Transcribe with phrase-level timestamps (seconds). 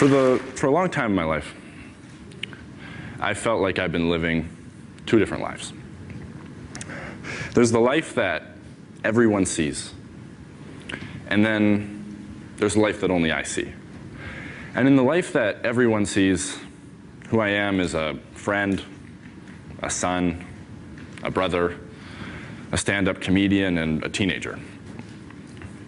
[0.00, 1.54] For, the, for a long time in my life,
[3.20, 4.48] I felt like I've been living
[5.04, 5.74] two different lives.
[7.52, 8.56] There's the life that
[9.04, 9.92] everyone sees,
[11.26, 12.16] and then
[12.56, 13.74] there's the life that only I see.
[14.74, 16.56] And in the life that everyone sees,
[17.28, 18.82] who I am is a friend,
[19.82, 20.46] a son,
[21.22, 21.78] a brother,
[22.72, 24.58] a stand up comedian, and a teenager.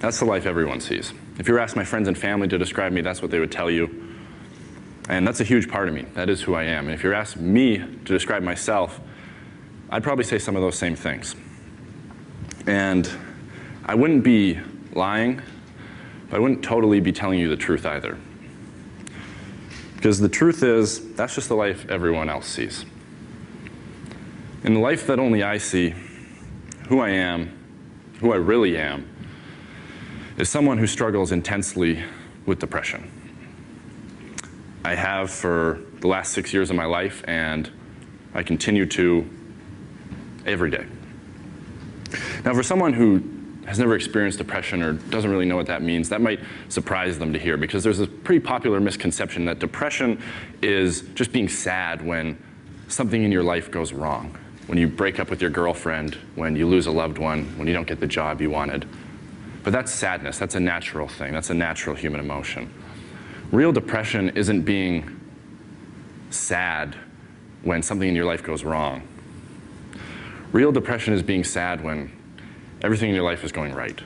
[0.00, 1.12] That's the life everyone sees.
[1.38, 3.52] If you were asked my friends and family to describe me, that's what they would
[3.52, 4.10] tell you.
[5.08, 6.02] And that's a huge part of me.
[6.14, 6.86] That is who I am.
[6.86, 9.00] And if you're asked me to describe myself,
[9.90, 11.34] I'd probably say some of those same things.
[12.66, 13.10] And
[13.86, 14.60] I wouldn't be
[14.92, 15.42] lying,
[16.28, 18.18] but I wouldn't totally be telling you the truth either.
[19.96, 22.84] Because the truth is, that's just the life everyone else sees.
[24.62, 25.94] In the life that only I see,
[26.88, 27.58] who I am,
[28.20, 29.08] who I really am,
[30.40, 32.02] is someone who struggles intensely
[32.46, 33.10] with depression.
[34.82, 37.70] I have for the last six years of my life, and
[38.32, 39.28] I continue to
[40.46, 40.86] every day.
[42.42, 43.22] Now, for someone who
[43.66, 47.34] has never experienced depression or doesn't really know what that means, that might surprise them
[47.34, 50.22] to hear because there's a pretty popular misconception that depression
[50.62, 52.42] is just being sad when
[52.88, 54.34] something in your life goes wrong.
[54.68, 57.74] When you break up with your girlfriend, when you lose a loved one, when you
[57.74, 58.86] don't get the job you wanted.
[59.62, 60.38] But that's sadness.
[60.38, 61.32] That's a natural thing.
[61.32, 62.72] That's a natural human emotion.
[63.52, 65.20] Real depression isn't being
[66.30, 66.96] sad
[67.62, 69.02] when something in your life goes wrong.
[70.52, 72.10] Real depression is being sad when
[72.82, 74.00] everything in your life is going right.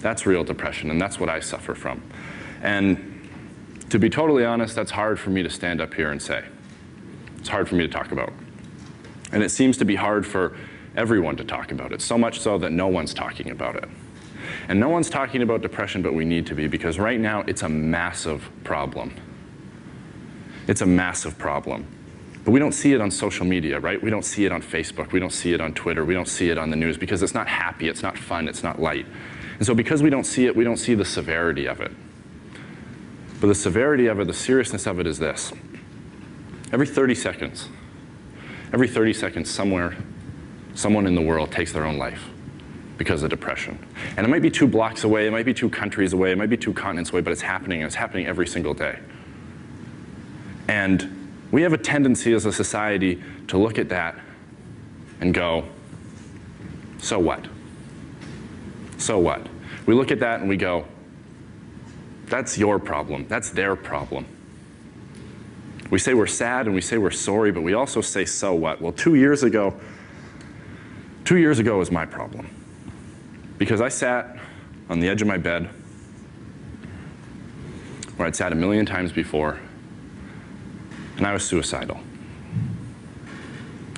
[0.00, 2.02] That's real depression, and that's what I suffer from.
[2.62, 3.28] And
[3.90, 6.44] to be totally honest, that's hard for me to stand up here and say.
[7.38, 8.32] It's hard for me to talk about.
[9.32, 10.56] And it seems to be hard for
[10.96, 13.88] everyone to talk about it, so much so that no one's talking about it.
[14.68, 17.62] And no one's talking about depression, but we need to be because right now it's
[17.62, 19.14] a massive problem.
[20.66, 21.86] It's a massive problem.
[22.44, 24.02] But we don't see it on social media, right?
[24.02, 25.12] We don't see it on Facebook.
[25.12, 26.04] We don't see it on Twitter.
[26.04, 28.62] We don't see it on the news because it's not happy, it's not fun, it's
[28.62, 29.06] not light.
[29.56, 31.90] And so because we don't see it, we don't see the severity of it.
[33.40, 35.52] But the severity of it, the seriousness of it is this.
[36.72, 37.68] Every 30 seconds,
[38.72, 39.96] every 30 seconds somewhere,
[40.74, 42.28] someone in the world takes their own life
[42.98, 43.78] because of depression.
[44.16, 46.50] And it might be two blocks away, it might be two countries away, it might
[46.50, 48.98] be two continents away, but it's happening, and it's happening every single day.
[50.66, 54.18] And we have a tendency as a society to look at that
[55.20, 55.64] and go,
[56.98, 57.46] so what?
[58.98, 59.46] So what?
[59.86, 60.84] We look at that and we go,
[62.26, 64.26] that's your problem, that's their problem.
[65.90, 68.82] We say we're sad and we say we're sorry, but we also say, so what?
[68.82, 69.72] Well, two years ago,
[71.24, 72.50] two years ago was my problem.
[73.58, 74.38] Because I sat
[74.88, 75.68] on the edge of my bed,
[78.16, 79.58] where I'd sat a million times before,
[81.16, 82.00] and I was suicidal.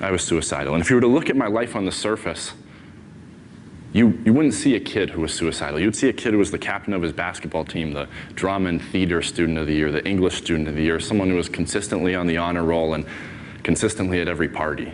[0.00, 0.74] I was suicidal.
[0.74, 2.54] And if you were to look at my life on the surface,
[3.92, 5.78] you, you wouldn't see a kid who was suicidal.
[5.78, 8.82] You'd see a kid who was the captain of his basketball team, the drama and
[8.82, 12.14] theater student of the year, the English student of the year, someone who was consistently
[12.14, 13.04] on the honor roll and
[13.62, 14.92] consistently at every party.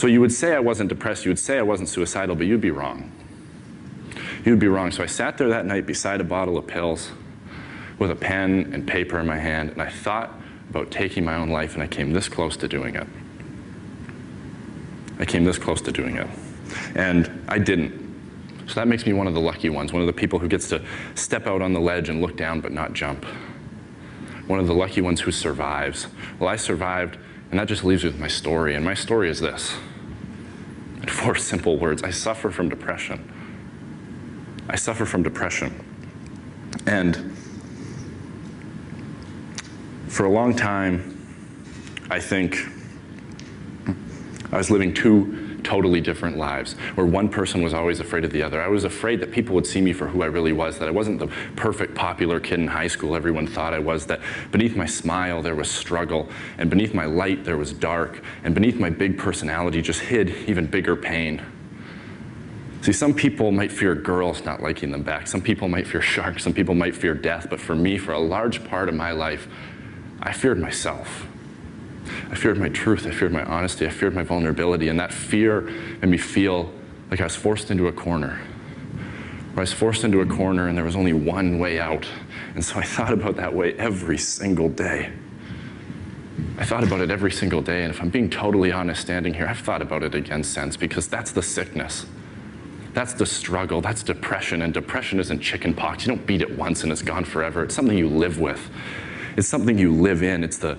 [0.00, 2.62] So you would say I wasn't depressed, you would say I wasn't suicidal, but you'd
[2.62, 3.12] be wrong.
[4.46, 4.92] You'd be wrong.
[4.92, 7.12] So I sat there that night beside a bottle of pills
[7.98, 10.32] with a pen and paper in my hand, and I thought
[10.70, 13.06] about taking my own life, and I came this close to doing it.
[15.18, 16.28] I came this close to doing it.
[16.94, 17.92] And I didn't.
[18.68, 20.66] So that makes me one of the lucky ones, one of the people who gets
[20.70, 20.82] to
[21.14, 23.26] step out on the ledge and look down but not jump.
[24.46, 26.06] One of the lucky ones who survives.
[26.38, 27.18] Well, I survived,
[27.50, 28.74] and that just leaves me with my story.
[28.74, 29.76] And my story is this
[31.24, 33.32] four simple words I suffer from depression.
[34.68, 35.74] I suffer from depression.
[36.86, 37.36] And
[40.08, 41.16] for a long time,
[42.10, 42.56] I think
[44.52, 48.42] I was living two totally different lives, where one person was always afraid of the
[48.42, 48.60] other.
[48.60, 50.92] I was afraid that people would see me for who I really was, that I
[50.92, 54.20] wasn't the perfect, popular kid in high school everyone thought I was, that
[54.50, 56.28] beneath my smile there was struggle,
[56.58, 60.66] and beneath my light there was dark, and beneath my big personality just hid even
[60.66, 61.42] bigger pain.
[62.82, 65.26] See, some people might fear girls not liking them back.
[65.26, 66.42] Some people might fear sharks.
[66.42, 67.48] Some people might fear death.
[67.50, 69.48] But for me, for a large part of my life,
[70.22, 71.26] I feared myself.
[72.30, 73.06] I feared my truth.
[73.06, 73.86] I feared my honesty.
[73.86, 74.88] I feared my vulnerability.
[74.88, 75.62] And that fear
[76.00, 76.72] made me feel
[77.10, 78.40] like I was forced into a corner.
[79.56, 82.06] I was forced into a corner and there was only one way out.
[82.54, 85.12] And so I thought about that way every single day.
[86.56, 87.82] I thought about it every single day.
[87.82, 91.08] And if I'm being totally honest standing here, I've thought about it again since because
[91.08, 92.06] that's the sickness.
[92.92, 93.80] That's the struggle.
[93.80, 94.62] That's depression.
[94.62, 96.06] And depression isn't chicken pox.
[96.06, 97.64] You don't beat it once and it's gone forever.
[97.64, 98.70] It's something you live with,
[99.36, 100.44] it's something you live in.
[100.44, 100.78] It's the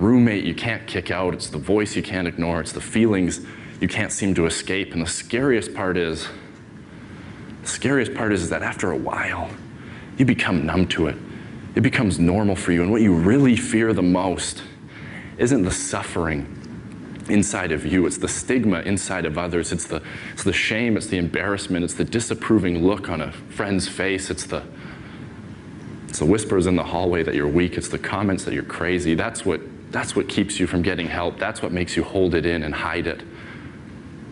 [0.00, 3.40] roommate you can't kick out, it's the voice you can't ignore, it's the feelings
[3.80, 4.92] you can't seem to escape.
[4.92, 6.28] And the scariest part is,
[7.62, 9.50] the scariest part is, is that after a while,
[10.16, 11.16] you become numb to it.
[11.74, 12.82] It becomes normal for you.
[12.82, 14.62] And what you really fear the most
[15.38, 16.56] isn't the suffering
[17.28, 20.02] inside of you, it's the stigma inside of others, it's the,
[20.32, 24.44] it's the shame, it's the embarrassment, it's the disapproving look on a friend's face, it's
[24.44, 24.64] the,
[26.08, 29.14] it's the whispers in the hallway that you're weak, it's the comments that you're crazy.
[29.14, 29.60] That's what,
[29.90, 31.38] that's what keeps you from getting help.
[31.38, 33.22] That's what makes you hold it in and hide it.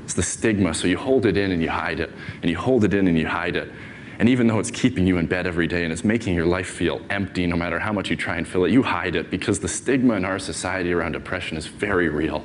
[0.04, 0.72] It's the stigma.
[0.74, 2.10] So you hold it in and you hide it,
[2.42, 3.70] and you hold it in and you hide it.
[4.18, 6.68] And even though it's keeping you in bed every day and it's making your life
[6.68, 9.60] feel empty no matter how much you try and fill it, you hide it because
[9.60, 12.44] the stigma in our society around depression is very real.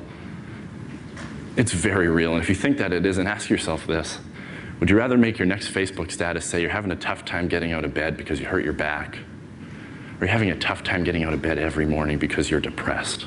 [1.56, 2.34] It's very real.
[2.34, 4.18] And if you think that it isn't, ask yourself this
[4.78, 7.72] Would you rather make your next Facebook status say you're having a tough time getting
[7.72, 9.18] out of bed because you hurt your back?
[10.24, 13.26] Or you're having a tough time getting out of bed every morning because you're depressed?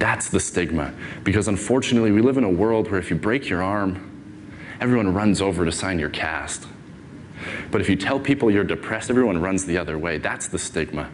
[0.00, 0.92] That's the stigma.
[1.22, 4.50] Because unfortunately, we live in a world where if you break your arm,
[4.80, 6.66] everyone runs over to sign your cast.
[7.70, 10.18] But if you tell people you're depressed, everyone runs the other way.
[10.18, 11.08] That's the stigma.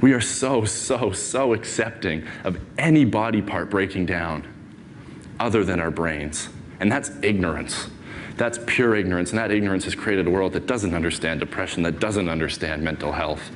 [0.00, 4.48] We are so, so, so accepting of any body part breaking down
[5.38, 6.48] other than our brains.
[6.80, 7.86] And that's ignorance.
[8.36, 9.30] That's pure ignorance.
[9.30, 13.12] And that ignorance has created a world that doesn't understand depression, that doesn't understand mental
[13.12, 13.50] health.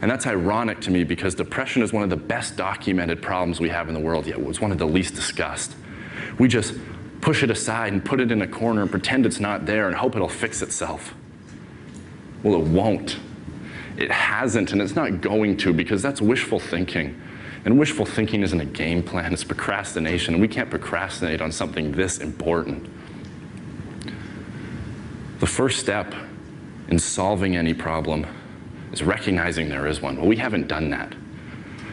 [0.00, 3.68] And that's ironic to me because depression is one of the best documented problems we
[3.68, 5.76] have in the world, yet it's one of the least discussed.
[6.38, 6.74] We just
[7.20, 9.96] push it aside and put it in a corner and pretend it's not there and
[9.96, 11.14] hope it'll fix itself.
[12.42, 13.18] Well, it won't.
[13.96, 17.20] It hasn't, and it's not going to because that's wishful thinking.
[17.64, 21.92] And wishful thinking isn't a game plan, it's procrastination, and we can't procrastinate on something
[21.92, 22.90] this important.
[25.42, 26.14] The first step
[26.86, 28.28] in solving any problem
[28.92, 30.16] is recognizing there is one.
[30.16, 31.16] Well, we haven't done that.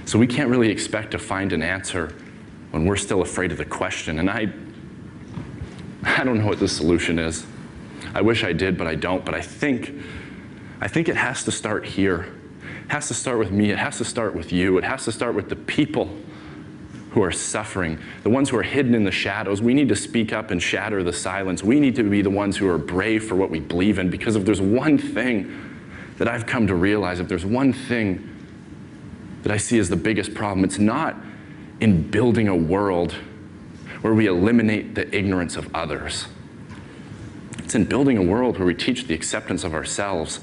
[0.06, 2.14] So we can't really expect to find an answer
[2.70, 4.20] when we're still afraid of the question.
[4.20, 4.54] And I,
[6.04, 7.44] I don't know what the solution is.
[8.14, 9.26] I wish I did, but I don't.
[9.26, 9.96] But I think,
[10.80, 12.32] I think it has to start here.
[12.86, 13.72] It has to start with me.
[13.72, 14.78] It has to start with you.
[14.78, 16.08] It has to start with the people
[17.12, 19.62] who are suffering, the ones who are hidden in the shadows.
[19.62, 21.64] We need to speak up and shatter the silence.
[21.64, 24.36] We need to be the ones who are brave for what we believe in because
[24.36, 25.52] if there's one thing
[26.18, 28.36] that I've come to realize, if there's one thing
[29.44, 31.16] that I see as the biggest problem, it's not
[31.80, 33.14] in building a world
[34.02, 36.28] where we eliminate the ignorance of others.
[37.60, 40.42] It's in building a world where we teach the acceptance of ourselves.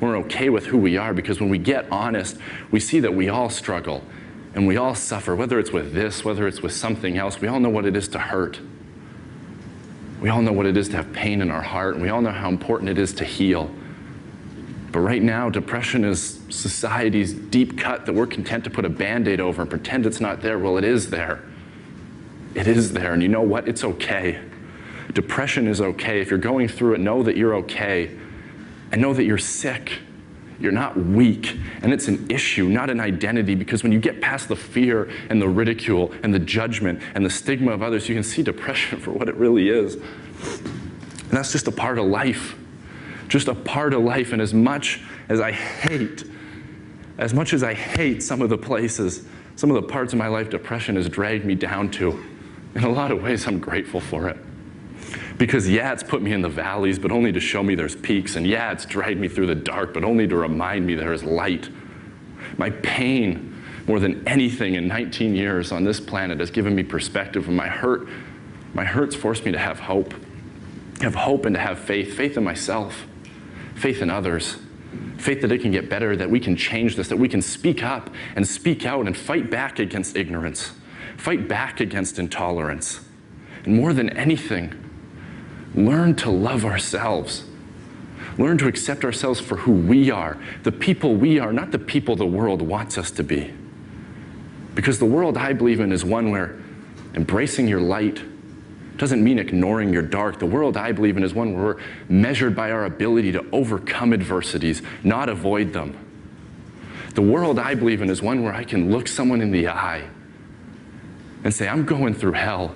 [0.00, 2.36] We're okay with who we are because when we get honest,
[2.70, 4.04] we see that we all struggle
[4.54, 7.40] and we all suffer, whether it's with this, whether it's with something else.
[7.40, 8.60] We all know what it is to hurt.
[10.20, 12.30] We all know what it is to have pain in our heart, we all know
[12.30, 13.70] how important it is to heal.
[14.90, 19.26] But right now, depression is society's deep cut that we're content to put a band
[19.26, 20.56] aid over and pretend it's not there.
[20.56, 21.42] Well, it is there.
[22.54, 23.12] It is there.
[23.12, 23.66] And you know what?
[23.68, 24.40] It's okay.
[25.12, 26.20] Depression is okay.
[26.20, 28.16] If you're going through it, know that you're okay.
[28.92, 29.98] And know that you're sick.
[30.60, 31.58] You're not weak.
[31.82, 35.40] And it's an issue, not an identity, because when you get past the fear and
[35.40, 39.10] the ridicule and the judgment and the stigma of others, you can see depression for
[39.10, 39.94] what it really is.
[39.94, 42.56] And that's just a part of life.
[43.28, 44.32] Just a part of life.
[44.32, 46.24] And as much as I hate,
[47.18, 50.28] as much as I hate some of the places, some of the parts of my
[50.28, 52.22] life depression has dragged me down to,
[52.74, 54.36] in a lot of ways, I'm grateful for it.
[55.36, 58.36] Because, yeah, it's put me in the valleys, but only to show me there's peaks.
[58.36, 61.24] And, yeah, it's dragged me through the dark, but only to remind me there is
[61.24, 61.68] light.
[62.56, 67.48] My pain, more than anything in 19 years on this planet, has given me perspective.
[67.48, 68.08] And my hurt,
[68.74, 70.14] my hurt's forced me to have hope.
[71.00, 72.14] Have hope and to have faith.
[72.14, 73.06] Faith in myself,
[73.74, 74.56] faith in others.
[75.18, 77.82] Faith that it can get better, that we can change this, that we can speak
[77.82, 80.72] up and speak out and fight back against ignorance,
[81.16, 83.00] fight back against intolerance.
[83.64, 84.83] And more than anything,
[85.74, 87.44] learn to love ourselves.
[88.38, 92.16] Learn to accept ourselves for who we are, the people we are, not the people
[92.16, 93.52] the world wants us to be.
[94.74, 96.56] Because the world I believe in is one where
[97.14, 98.20] embracing your light
[98.96, 100.38] doesn't mean ignoring your dark.
[100.38, 104.12] The world I believe in is one where we're measured by our ability to overcome
[104.12, 105.96] adversities, not avoid them.
[107.14, 110.08] The world I believe in is one where I can look someone in the eye
[111.44, 112.74] and say, I'm going through hell,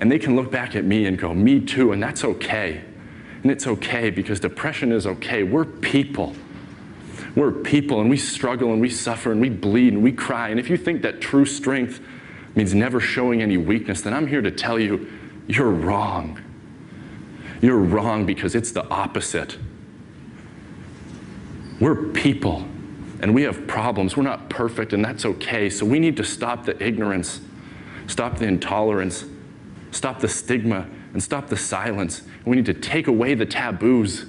[0.00, 2.82] and they can look back at me and go, Me too, and that's okay.
[3.42, 5.42] And it's okay because depression is okay.
[5.42, 6.34] We're people.
[7.36, 10.48] We're people and we struggle and we suffer and we bleed and we cry.
[10.48, 12.00] And if you think that true strength
[12.56, 15.06] means never showing any weakness, then I'm here to tell you
[15.46, 16.40] you're wrong.
[17.60, 19.58] You're wrong because it's the opposite.
[21.78, 22.66] We're people
[23.20, 24.16] and we have problems.
[24.16, 25.68] We're not perfect, and that's okay.
[25.68, 27.40] So we need to stop the ignorance,
[28.06, 29.24] stop the intolerance,
[29.90, 32.22] stop the stigma, and stop the silence.
[32.44, 34.26] We need to take away the taboos.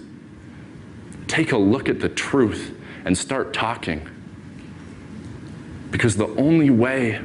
[1.27, 2.75] Take a look at the truth
[3.05, 4.07] and start talking.
[5.91, 7.21] Because the only way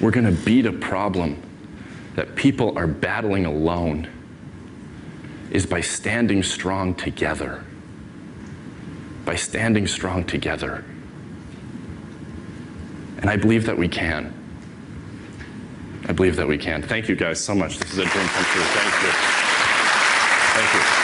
[0.00, 1.42] we're going to beat a problem
[2.16, 4.08] that people are battling alone
[5.50, 7.64] is by standing strong together.
[9.24, 10.84] By standing strong together.
[13.18, 14.34] And I believe that we can.
[16.10, 16.82] I believe that we can.
[16.82, 17.78] Thank you guys so much.
[17.78, 18.62] This is a dream come true.
[18.62, 19.10] Thank you.
[20.54, 20.99] Thank you.